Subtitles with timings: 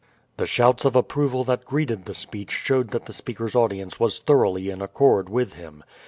[0.37, 4.71] The shouts of approval that greeted the speech showed that the speaker's audience was thoroughly
[4.71, 5.83] in accord with him.